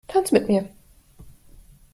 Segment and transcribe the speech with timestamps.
[0.07, 0.65] Tanz mit mir!